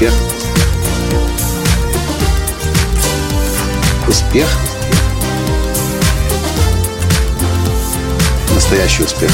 Успех. 0.00 0.14
Успех. 4.08 4.48
Настоящий 8.54 9.02
успех. 9.02 9.30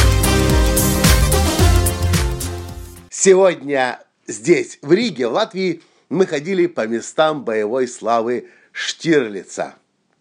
Сегодня 3.10 4.00
здесь, 4.26 4.80
в 4.82 4.92
Риге, 4.92 5.28
в 5.28 5.34
Латвии, 5.34 5.82
мы 6.08 6.26
ходили 6.26 6.66
по 6.66 6.84
местам 6.88 7.44
боевой 7.44 7.86
славы 7.86 8.48
Штирлица. 8.72 9.76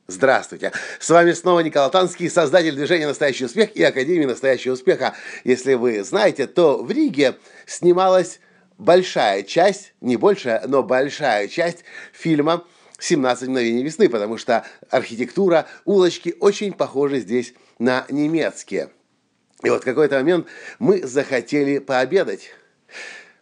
Здравствуйте! 0.05 0.73
С 0.99 1.09
вами 1.09 1.31
снова 1.31 1.61
Николай 1.61 1.89
Танский, 1.89 2.29
создатель 2.29 2.75
движения 2.75 3.07
«Настоящий 3.07 3.45
успех» 3.45 3.75
и 3.75 3.81
Академии 3.81 4.25
«Настоящего 4.25 4.73
успеха». 4.73 5.15
Если 5.43 5.73
вы 5.73 6.03
знаете, 6.03 6.45
то 6.45 6.83
в 6.83 6.91
Риге 6.91 7.37
снималась 7.65 8.39
большая 8.77 9.43
часть, 9.43 9.93
не 10.01 10.17
большая, 10.17 10.63
но 10.67 10.83
большая 10.83 11.47
часть 11.47 11.83
фильма 12.13 12.65
«17 12.99 13.45
мгновений 13.45 13.83
весны», 13.83 14.09
потому 14.09 14.37
что 14.37 14.65
архитектура, 14.89 15.67
улочки 15.85 16.35
очень 16.39 16.73
похожи 16.73 17.19
здесь 17.19 17.53
на 17.79 18.05
немецкие. 18.09 18.89
И 19.63 19.69
вот 19.69 19.81
в 19.81 19.85
какой-то 19.85 20.15
момент 20.15 20.47
мы 20.79 21.05
захотели 21.05 21.79
пообедать. 21.79 22.51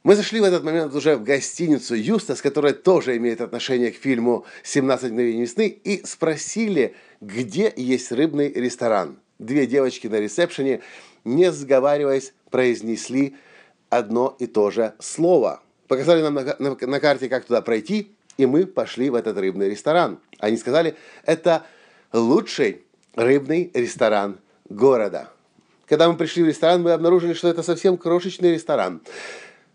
Мы 0.03 0.15
зашли 0.15 0.41
в 0.41 0.43
этот 0.43 0.63
момент 0.63 0.93
уже 0.95 1.15
в 1.15 1.23
гостиницу 1.23 1.95
«Юстас», 1.95 2.41
которая 2.41 2.73
тоже 2.73 3.15
имеет 3.17 3.39
отношение 3.39 3.91
к 3.91 3.95
фильму 3.95 4.45
«17 4.63 5.09
мгновений 5.09 5.41
весны», 5.43 5.67
и 5.67 6.05
спросили, 6.05 6.95
где 7.21 7.71
есть 7.75 8.11
рыбный 8.11 8.51
ресторан. 8.51 9.19
Две 9.39 9.65
девочки 9.65 10.07
на 10.07 10.19
ресепшене, 10.19 10.81
не 11.23 11.51
сговариваясь, 11.51 12.33
произнесли 12.51 13.35
одно 13.97 14.35
и 14.39 14.47
то 14.47 14.71
же 14.71 14.93
слово. 14.99 15.61
Показали 15.87 16.21
нам 16.21 16.33
на, 16.35 16.55
на, 16.59 16.75
на 16.75 16.99
карте, 16.99 17.29
как 17.29 17.45
туда 17.45 17.61
пройти, 17.61 18.11
и 18.37 18.45
мы 18.45 18.65
пошли 18.65 19.09
в 19.09 19.15
этот 19.15 19.37
рыбный 19.37 19.69
ресторан. 19.69 20.19
Они 20.39 20.57
сказали, 20.57 20.95
это 21.25 21.63
лучший 22.11 22.83
рыбный 23.15 23.71
ресторан 23.73 24.39
города. 24.69 25.29
Когда 25.85 26.09
мы 26.09 26.17
пришли 26.17 26.43
в 26.43 26.47
ресторан, 26.47 26.81
мы 26.81 26.91
обнаружили, 26.91 27.33
что 27.33 27.47
это 27.47 27.61
совсем 27.61 27.97
крошечный 27.97 28.53
ресторан. 28.53 29.01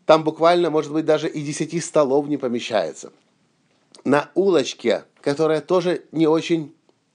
Там 0.06 0.24
буквально, 0.24 0.70
может 0.70 0.92
быть, 0.92 1.04
даже 1.04 1.28
и 1.28 1.42
10 1.42 1.84
столов 1.84 2.26
не 2.28 2.38
помещается. 2.38 3.12
На 4.04 4.30
улочке, 4.34 5.04
которая 5.20 5.60
тоже 5.60 6.04
не 6.12 6.26
очень 6.26 6.74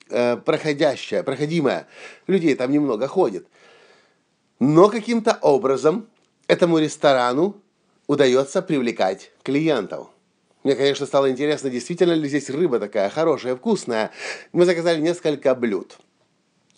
э, 0.10 0.38
проходящая, 0.38 1.24
проходимая, 1.24 1.88
людей 2.28 2.56
там 2.56 2.72
немного 2.72 3.08
ходит. 3.08 3.48
Но 4.60 4.90
каким-то 4.90 5.38
образом 5.42 6.08
этому 6.54 6.78
ресторану 6.78 7.62
удается 8.08 8.62
привлекать 8.62 9.32
клиентов. 9.42 10.08
Мне, 10.64 10.76
конечно, 10.76 11.06
стало 11.06 11.30
интересно, 11.30 11.70
действительно 11.70 12.14
ли 12.14 12.30
здесь 12.30 12.50
рыба 12.50 12.80
такая 12.80 13.10
хорошая, 13.10 13.56
вкусная. 13.56 14.12
Мы 14.54 14.66
заказали 14.66 15.02
несколько 15.02 15.56
блюд, 15.56 15.98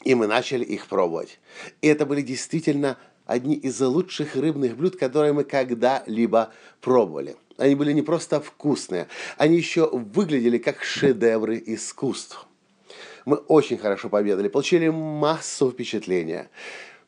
и 0.04 0.16
мы 0.16 0.28
начали 0.28 0.64
их 0.64 0.88
пробовать. 0.88 1.40
И 1.82 1.88
это 1.88 2.06
были 2.06 2.22
действительно 2.22 2.98
одни 3.26 3.56
из 3.56 3.80
лучших 3.82 4.36
рыбных 4.36 4.78
блюд, 4.78 4.96
которые 4.96 5.34
мы 5.34 5.44
когда-либо 5.44 6.52
пробовали. 6.82 7.36
Они 7.58 7.76
были 7.76 7.92
не 7.92 8.02
просто 8.02 8.40
вкусные, 8.42 9.08
они 9.38 9.58
еще 9.58 9.90
выглядели 9.92 10.58
как 10.58 10.84
шедевры 10.84 11.62
искусств. 11.66 12.48
Мы 13.26 13.38
очень 13.38 13.78
хорошо 13.78 14.10
победили, 14.10 14.48
получили 14.48 14.88
массу 14.90 15.70
впечатления 15.70 16.50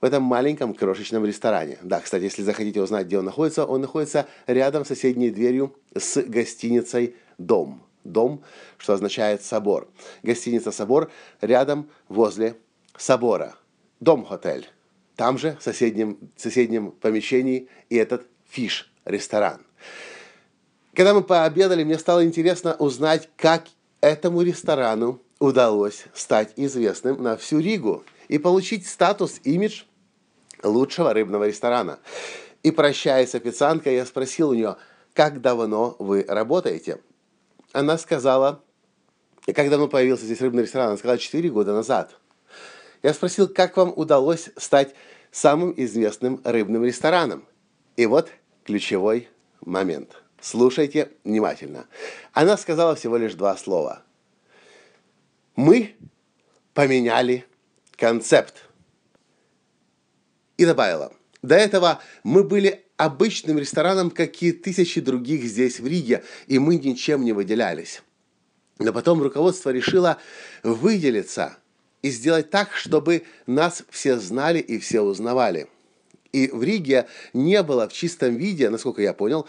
в 0.01 0.05
этом 0.05 0.23
маленьком 0.23 0.73
крошечном 0.73 1.25
ресторане. 1.25 1.77
Да, 1.81 1.99
кстати, 1.99 2.23
если 2.23 2.43
захотите 2.43 2.81
узнать, 2.81 3.07
где 3.07 3.17
он 3.17 3.25
находится, 3.25 3.65
он 3.65 3.81
находится 3.81 4.27
рядом 4.45 4.85
с 4.85 4.89
соседней 4.89 5.29
дверью 5.29 5.75
с 5.95 6.21
гостиницей 6.21 7.15
«Дом». 7.37 7.83
Дом, 8.03 8.41
что 8.77 8.93
означает 8.93 9.43
собор. 9.43 9.89
Гостиница 10.23 10.71
«Собор» 10.71 11.11
рядом 11.41 11.89
возле 12.07 12.55
собора. 12.95 13.55
Дом-хотель. 13.99 14.69
Там 15.15 15.37
же, 15.37 15.57
в 15.59 15.63
соседнем, 15.63 16.17
в 16.35 16.41
соседнем 16.41 16.91
помещении, 16.91 17.67
и 17.89 17.95
этот 17.97 18.27
фиш-ресторан. 18.49 19.61
Когда 20.93 21.13
мы 21.13 21.21
пообедали, 21.21 21.83
мне 21.83 21.97
стало 21.97 22.23
интересно 22.23 22.75
узнать, 22.75 23.29
как 23.35 23.65
этому 23.99 24.41
ресторану 24.41 25.21
удалось 25.39 26.05
стать 26.13 26.53
известным 26.55 27.21
на 27.21 27.35
всю 27.35 27.59
Ригу 27.59 28.03
и 28.27 28.37
получить 28.37 28.87
статус, 28.87 29.39
имидж 29.43 29.83
лучшего 30.63 31.13
рыбного 31.13 31.47
ресторана. 31.47 31.99
И 32.63 32.71
прощаясь 32.71 33.31
с 33.31 33.35
официанткой, 33.35 33.95
я 33.95 34.05
спросил 34.05 34.49
у 34.49 34.53
нее, 34.53 34.77
как 35.13 35.41
давно 35.41 35.95
вы 35.99 36.25
работаете? 36.27 36.99
Она 37.71 37.97
сказала, 37.97 38.61
как 39.45 39.69
давно 39.69 39.87
появился 39.87 40.25
здесь 40.25 40.41
рыбный 40.41 40.63
ресторан? 40.63 40.89
Она 40.89 40.97
сказала, 40.97 41.17
4 41.17 41.49
года 41.49 41.73
назад. 41.73 42.17
Я 43.03 43.13
спросил, 43.13 43.47
как 43.47 43.77
вам 43.77 43.93
удалось 43.95 44.49
стать 44.57 44.93
самым 45.31 45.73
известным 45.77 46.41
рыбным 46.43 46.83
рестораном? 46.83 47.45
И 47.95 48.05
вот 48.05 48.29
ключевой 48.63 49.29
момент. 49.61 50.21
Слушайте 50.41 51.11
внимательно. 51.23 51.87
Она 52.33 52.57
сказала 52.57 52.95
всего 52.95 53.17
лишь 53.17 53.33
два 53.33 53.55
слова. 53.57 54.03
Мы 55.55 55.95
поменяли 56.73 57.45
концепт. 57.97 58.55
И 60.57 60.65
добавила, 60.65 61.13
до 61.41 61.55
этого 61.55 62.01
мы 62.23 62.43
были 62.43 62.83
обычным 62.95 63.59
рестораном, 63.59 64.09
как 64.09 64.41
и 64.41 64.51
тысячи 64.51 65.01
других 65.01 65.43
здесь 65.43 65.79
в 65.79 65.85
Риге, 65.85 66.23
и 66.47 66.57
мы 66.57 66.77
ничем 66.77 67.25
не 67.25 67.33
выделялись. 67.33 68.01
Но 68.79 68.93
потом 68.93 69.21
руководство 69.21 69.71
решило 69.71 70.17
выделиться– 70.63 71.57
и 72.01 72.09
сделать 72.09 72.49
так, 72.49 72.73
чтобы 72.73 73.23
нас 73.45 73.83
все 73.89 74.17
знали 74.17 74.59
и 74.59 74.79
все 74.79 75.01
узнавали. 75.01 75.67
И 76.31 76.49
в 76.49 76.63
Риге 76.63 77.07
не 77.33 77.61
было 77.63 77.87
в 77.87 77.93
чистом 77.93 78.35
виде, 78.35 78.69
насколько 78.69 79.01
я 79.01 79.13
понял, 79.13 79.47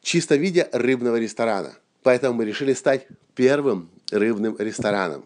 в 0.00 0.04
чистом 0.04 0.38
виде 0.38 0.68
рыбного 0.72 1.16
ресторана. 1.16 1.74
Поэтому 2.02 2.34
мы 2.34 2.44
решили 2.44 2.72
стать 2.72 3.06
первым 3.34 3.90
рыбным 4.10 4.56
рестораном. 4.58 5.24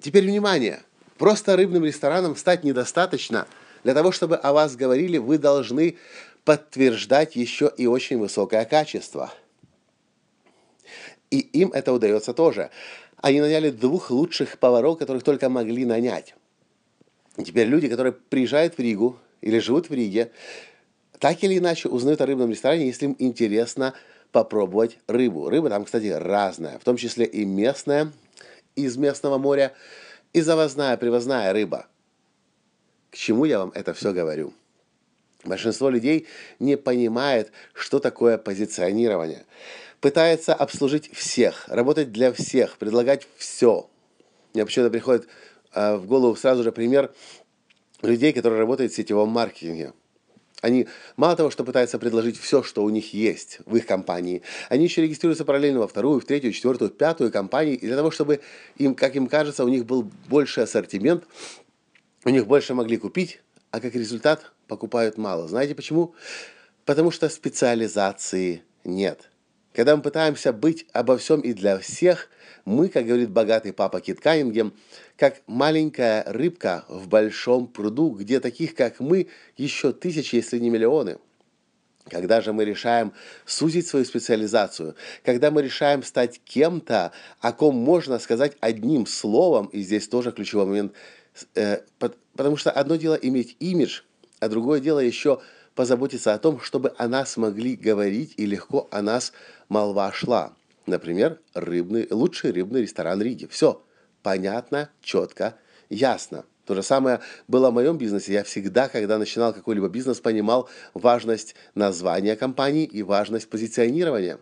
Теперь 0.00 0.24
внимание. 0.24 0.82
Просто 1.20 1.54
рыбным 1.54 1.84
рестораном 1.84 2.34
стать 2.34 2.64
недостаточно. 2.64 3.46
Для 3.84 3.92
того, 3.92 4.10
чтобы 4.10 4.36
о 4.36 4.54
вас 4.54 4.74
говорили, 4.74 5.18
вы 5.18 5.36
должны 5.36 5.98
подтверждать 6.46 7.36
еще 7.36 7.70
и 7.76 7.86
очень 7.86 8.16
высокое 8.16 8.64
качество. 8.64 9.30
И 11.30 11.40
им 11.40 11.72
это 11.72 11.92
удается 11.92 12.32
тоже. 12.32 12.70
Они 13.18 13.42
наняли 13.42 13.68
двух 13.68 14.10
лучших 14.10 14.56
поваров, 14.58 14.98
которых 14.98 15.22
только 15.22 15.50
могли 15.50 15.84
нанять. 15.84 16.34
Теперь 17.36 17.66
люди, 17.68 17.90
которые 17.90 18.14
приезжают 18.14 18.78
в 18.78 18.80
Ригу 18.80 19.18
или 19.42 19.58
живут 19.58 19.90
в 19.90 19.92
Риге, 19.92 20.30
так 21.18 21.44
или 21.44 21.58
иначе 21.58 21.90
узнают 21.90 22.22
о 22.22 22.26
рыбном 22.26 22.50
ресторане, 22.50 22.86
если 22.86 23.04
им 23.04 23.16
интересно 23.18 23.92
попробовать 24.32 24.96
рыбу. 25.06 25.50
Рыба 25.50 25.68
там, 25.68 25.84
кстати, 25.84 26.06
разная, 26.06 26.78
в 26.78 26.84
том 26.84 26.96
числе 26.96 27.26
и 27.26 27.44
местная 27.44 28.10
из 28.74 28.96
местного 28.96 29.36
моря, 29.36 29.74
и 30.32 30.40
завозная, 30.40 30.96
привозная 30.96 31.52
рыба. 31.52 31.86
К 33.10 33.16
чему 33.16 33.44
я 33.44 33.58
вам 33.58 33.72
это 33.74 33.92
все 33.94 34.12
говорю? 34.12 34.52
Большинство 35.44 35.88
людей 35.88 36.26
не 36.58 36.76
понимает, 36.76 37.50
что 37.72 37.98
такое 37.98 38.38
позиционирование 38.38 39.44
пытается 40.00 40.54
обслужить 40.54 41.12
всех, 41.12 41.68
работать 41.68 42.12
для 42.12 42.32
всех, 42.32 42.78
предлагать 42.78 43.26
все. 43.36 43.88
Мне 44.54 44.64
почему-то 44.64 44.90
приходит 44.90 45.28
э, 45.74 45.96
в 45.96 46.06
голову 46.06 46.36
сразу 46.36 46.62
же 46.62 46.72
пример 46.72 47.12
людей, 48.02 48.32
которые 48.32 48.58
работают 48.58 48.92
в 48.92 48.96
сетевом 48.96 49.28
маркетинге. 49.30 49.92
Они 50.60 50.86
мало 51.16 51.36
того, 51.36 51.50
что 51.50 51.64
пытаются 51.64 51.98
предложить 51.98 52.38
все, 52.38 52.62
что 52.62 52.84
у 52.84 52.90
них 52.90 53.14
есть 53.14 53.58
в 53.66 53.76
их 53.76 53.86
компании, 53.86 54.42
они 54.68 54.84
еще 54.84 55.02
регистрируются 55.02 55.44
параллельно 55.44 55.80
во 55.80 55.88
вторую, 55.88 56.20
в 56.20 56.24
третью, 56.24 56.52
четвертую, 56.52 56.90
пятую 56.90 57.32
компанию, 57.32 57.78
и 57.78 57.86
для 57.86 57.96
того, 57.96 58.10
чтобы 58.10 58.40
им, 58.76 58.94
как 58.94 59.16
им 59.16 59.26
кажется, 59.26 59.64
у 59.64 59.68
них 59.68 59.86
был 59.86 60.10
больше 60.28 60.60
ассортимент, 60.60 61.24
у 62.24 62.28
них 62.28 62.46
больше 62.46 62.74
могли 62.74 62.96
купить, 62.96 63.40
а 63.70 63.80
как 63.80 63.94
результат 63.94 64.52
покупают 64.66 65.16
мало. 65.16 65.48
Знаете 65.48 65.74
почему? 65.74 66.14
Потому 66.84 67.10
что 67.10 67.28
специализации 67.28 68.62
нет. 68.84 69.30
Когда 69.72 69.96
мы 69.96 70.02
пытаемся 70.02 70.52
быть 70.52 70.86
обо 70.92 71.16
всем 71.16 71.40
и 71.40 71.52
для 71.52 71.78
всех, 71.78 72.28
мы, 72.64 72.88
как 72.88 73.06
говорит 73.06 73.30
богатый 73.30 73.72
папа 73.72 74.00
Кит 74.00 74.20
Каннингем, 74.20 74.74
как 75.16 75.42
маленькая 75.46 76.24
рыбка 76.26 76.84
в 76.88 77.08
большом 77.08 77.68
пруду, 77.68 78.10
где 78.10 78.40
таких, 78.40 78.74
как 78.74 78.98
мы, 79.00 79.28
еще 79.56 79.92
тысячи, 79.92 80.36
если 80.36 80.58
не 80.58 80.70
миллионы. 80.70 81.18
Когда 82.08 82.40
же 82.40 82.52
мы 82.52 82.64
решаем 82.64 83.12
сузить 83.46 83.86
свою 83.86 84.04
специализацию, 84.04 84.96
когда 85.24 85.50
мы 85.52 85.62
решаем 85.62 86.02
стать 86.02 86.40
кем-то, 86.44 87.12
о 87.40 87.52
ком 87.52 87.76
можно 87.76 88.18
сказать 88.18 88.56
одним 88.60 89.06
словом, 89.06 89.66
и 89.66 89.80
здесь 89.80 90.08
тоже 90.08 90.32
ключевой 90.32 90.66
момент, 90.66 90.92
э, 91.54 91.82
потому 92.34 92.56
что 92.56 92.72
одно 92.72 92.96
дело 92.96 93.14
иметь 93.14 93.56
имидж, 93.60 94.00
а 94.40 94.48
другое 94.48 94.80
дело 94.80 94.98
еще 94.98 95.40
позаботиться 95.74 96.34
о 96.34 96.38
том, 96.38 96.60
чтобы 96.60 96.92
о 96.98 97.08
нас 97.08 97.36
могли 97.36 97.76
говорить 97.76 98.34
и 98.36 98.46
легко 98.46 98.88
о 98.90 99.02
нас 99.02 99.32
молва 99.68 100.12
шла. 100.12 100.52
Например, 100.86 101.38
рыбный, 101.54 102.06
лучший 102.10 102.52
рыбный 102.52 102.82
ресторан 102.82 103.20
Риги. 103.20 103.46
Все 103.46 103.82
понятно, 104.22 104.90
четко, 105.02 105.56
ясно. 105.88 106.44
То 106.66 106.74
же 106.74 106.82
самое 106.82 107.20
было 107.48 107.70
в 107.70 107.74
моем 107.74 107.98
бизнесе. 107.98 108.32
Я 108.32 108.44
всегда, 108.44 108.88
когда 108.88 109.18
начинал 109.18 109.52
какой-либо 109.52 109.88
бизнес, 109.88 110.20
понимал 110.20 110.68
важность 110.94 111.54
названия 111.74 112.36
компании 112.36 112.84
и 112.84 113.02
важность 113.02 113.48
позиционирования. 113.48 114.38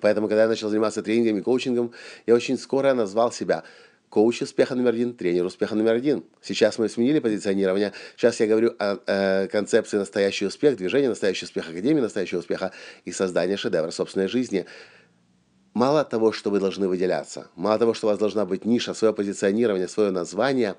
Поэтому, 0.00 0.28
когда 0.28 0.42
я 0.42 0.48
начал 0.48 0.70
заниматься 0.70 1.02
тренингом 1.02 1.38
и 1.38 1.42
коучингом, 1.42 1.92
я 2.26 2.34
очень 2.34 2.56
скоро 2.56 2.94
назвал 2.94 3.32
себя 3.32 3.64
коуч 4.12 4.42
успеха 4.42 4.74
номер 4.74 4.90
один, 4.90 5.14
тренер 5.14 5.46
успеха 5.46 5.74
номер 5.74 5.94
один. 5.94 6.22
Сейчас 6.42 6.76
мы 6.76 6.90
сменили 6.90 7.18
позиционирование. 7.18 7.94
Сейчас 8.14 8.40
я 8.40 8.46
говорю 8.46 8.74
о, 8.78 8.98
о 9.06 9.48
концепции 9.48 9.96
настоящий 9.96 10.44
успех, 10.44 10.76
движения 10.76 11.08
настоящий 11.08 11.46
успех, 11.46 11.70
академии 11.70 12.02
настоящего 12.02 12.40
успеха 12.40 12.72
и 13.06 13.12
создания 13.12 13.56
шедевра 13.56 13.90
собственной 13.90 14.28
жизни. 14.28 14.66
Мало 15.72 16.04
того, 16.04 16.30
что 16.30 16.50
вы 16.50 16.60
должны 16.60 16.88
выделяться, 16.88 17.48
мало 17.56 17.78
того, 17.78 17.94
что 17.94 18.06
у 18.06 18.10
вас 18.10 18.18
должна 18.18 18.44
быть 18.44 18.66
ниша, 18.66 18.92
свое 18.92 19.14
позиционирование, 19.14 19.88
свое 19.88 20.10
название, 20.10 20.74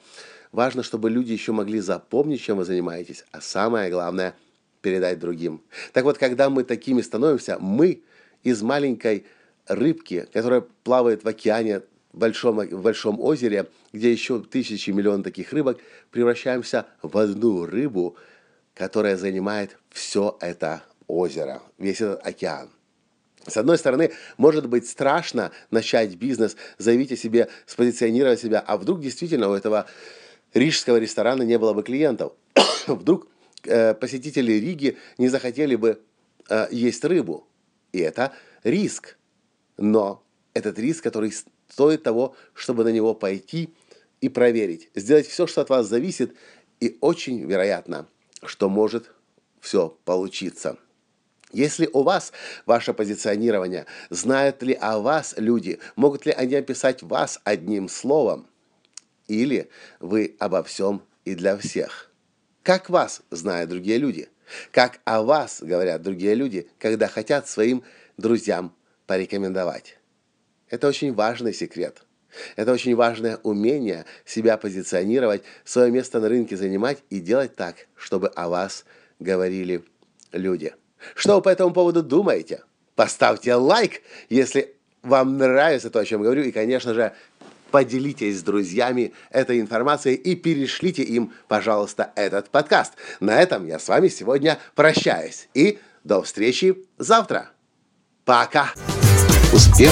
важно, 0.51 0.83
чтобы 0.83 1.09
люди 1.09 1.31
еще 1.31 1.53
могли 1.53 1.79
запомнить, 1.79 2.39
чем 2.39 2.57
вы 2.57 2.65
занимаетесь, 2.65 3.25
а 3.31 3.41
самое 3.41 3.89
главное– 3.89 4.35
передать 4.81 5.17
другим. 5.17 5.63
Так 5.91 6.03
вот, 6.03 6.19
когда 6.19 6.51
мы 6.51 6.63
такими 6.63 7.01
становимся, 7.01 7.57
мы 7.59 8.03
из 8.43 8.61
маленькой 8.61 9.25
рыбки, 9.65 10.27
которая 10.31 10.61
плавает 10.83 11.23
в 11.23 11.27
океане, 11.27 11.81
в 12.13 12.19
большом, 12.19 12.59
в 12.59 12.81
большом 12.81 13.19
озере, 13.19 13.67
где 13.91 14.11
еще 14.11 14.39
тысячи 14.39 14.91
миллион 14.91 15.23
таких 15.23 15.51
рыбок, 15.51 15.79
превращаемся 16.11 16.85
в 17.01 17.17
одну 17.17 17.65
рыбу, 17.65 18.15
которая 18.75 19.17
занимает 19.17 19.77
все 19.89 20.37
это 20.39 20.83
озеро, 21.07 21.61
весь 21.77 22.01
этот 22.01 22.25
океан. 22.25 22.69
С 23.45 23.57
одной 23.57 23.77
стороны, 23.77 24.11
может 24.37 24.69
быть 24.69 24.87
страшно 24.87 25.51
начать 25.69 26.15
бизнес, 26.15 26.55
заявить 26.77 27.11
о 27.11 27.17
себе, 27.17 27.49
спозиционировать 27.65 28.39
себя, 28.39 28.63
а 28.65 28.77
вдруг 28.77 29.01
действительно 29.01 29.49
у 29.49 29.53
этого 29.53 29.85
рижского 30.53 30.97
ресторана 30.97 31.41
не 31.43 31.57
было 31.57 31.73
бы 31.73 31.83
клиентов. 31.83 32.33
вдруг 32.87 33.27
э, 33.65 33.95
посетители 33.95 34.53
Риги 34.53 34.97
не 35.17 35.27
захотели 35.27 35.75
бы 35.75 35.99
э, 36.49 36.67
есть 36.71 37.03
рыбу. 37.03 37.45
И 37.91 37.99
это 37.99 38.31
риск. 38.63 39.17
Но 39.77 40.23
этот 40.53 40.79
риск, 40.79 41.03
который 41.03 41.33
стоит 41.73 42.03
того, 42.03 42.35
чтобы 42.53 42.83
на 42.83 42.89
него 42.89 43.15
пойти 43.15 43.73
и 44.21 44.29
проверить. 44.29 44.89
Сделать 44.93 45.27
все, 45.27 45.47
что 45.47 45.61
от 45.61 45.69
вас 45.69 45.87
зависит, 45.87 46.35
и 46.79 46.99
очень 47.01 47.43
вероятно, 47.45 48.07
что 48.43 48.69
может 48.69 49.09
все 49.59 49.97
получиться. 50.05 50.77
Если 51.51 51.89
у 51.91 52.03
вас 52.03 52.31
ваше 52.67 52.93
позиционирование, 52.93 53.87
знают 54.11 54.61
ли 54.61 54.77
о 54.79 54.99
вас 54.99 55.33
люди, 55.37 55.79
могут 55.95 56.27
ли 56.27 56.31
они 56.31 56.53
описать 56.53 57.01
вас 57.01 57.39
одним 57.43 57.89
словом? 57.89 58.47
Или 59.27 59.67
вы 59.99 60.35
обо 60.37 60.61
всем 60.61 61.01
и 61.25 61.33
для 61.33 61.57
всех? 61.57 62.11
Как 62.61 62.91
вас 62.91 63.23
знают 63.31 63.71
другие 63.71 63.97
люди? 63.97 64.29
Как 64.71 64.99
о 65.05 65.23
вас 65.23 65.63
говорят 65.63 66.03
другие 66.03 66.35
люди, 66.35 66.69
когда 66.77 67.07
хотят 67.07 67.47
своим 67.47 67.83
друзьям 68.17 68.75
порекомендовать? 69.07 69.97
Это 70.69 70.87
очень 70.87 71.13
важный 71.13 71.53
секрет. 71.53 72.03
Это 72.55 72.71
очень 72.71 72.95
важное 72.95 73.37
умение 73.43 74.05
себя 74.25 74.57
позиционировать, 74.57 75.43
свое 75.63 75.91
место 75.91 76.19
на 76.19 76.29
рынке 76.29 76.57
занимать 76.57 76.99
и 77.09 77.19
делать 77.19 77.55
так, 77.55 77.87
чтобы 77.95 78.27
о 78.29 78.49
вас 78.49 78.85
говорили 79.19 79.83
люди. 80.31 80.73
Что 81.15 81.35
вы 81.35 81.41
по 81.41 81.49
этому 81.49 81.73
поводу 81.73 82.01
думаете? 82.01 82.63
Поставьте 82.95 83.53
лайк, 83.55 84.01
если 84.29 84.75
вам 85.01 85.37
нравится 85.37 85.89
то, 85.89 85.99
о 85.99 86.05
чем 86.05 86.21
говорю. 86.21 86.43
И, 86.43 86.51
конечно 86.51 86.93
же, 86.93 87.13
поделитесь 87.71 88.39
с 88.39 88.43
друзьями 88.43 89.13
этой 89.31 89.59
информацией 89.59 90.15
и 90.15 90.35
перешлите 90.35 91.03
им, 91.03 91.33
пожалуйста, 91.47 92.11
этот 92.15 92.49
подкаст. 92.49 92.93
На 93.19 93.41
этом 93.41 93.67
я 93.67 93.79
с 93.79 93.87
вами 93.87 94.07
сегодня 94.07 94.59
прощаюсь. 94.75 95.49
И 95.53 95.79
до 96.03 96.21
встречи 96.21 96.77
завтра. 96.97 97.49
Пока. 98.25 98.73
Успех. 99.51 99.91